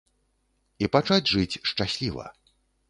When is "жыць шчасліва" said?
1.35-2.25